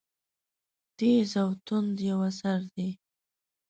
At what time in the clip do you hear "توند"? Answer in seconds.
1.65-1.95